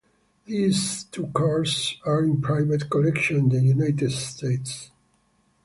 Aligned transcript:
These 0.45 1.03
two 1.11 1.27
cars 1.27 1.99
are 2.07 2.23
in 2.23 2.41
private 2.41 2.89
collections 2.89 3.53
in 3.53 3.59
the 3.59 3.59
United 3.61 4.11
States. 4.11 4.89